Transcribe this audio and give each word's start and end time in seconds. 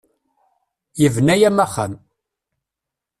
Yebna-am 1.01 1.57
axxam. 1.65 1.93